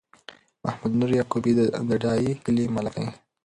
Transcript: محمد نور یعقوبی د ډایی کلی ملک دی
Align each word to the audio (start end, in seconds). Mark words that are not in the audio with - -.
محمد 0.63 0.91
نور 0.99 1.11
یعقوبی 1.19 1.51
د 1.55 1.91
ډایی 2.03 2.31
کلی 2.45 2.65
ملک 2.75 2.95
دی 3.01 3.07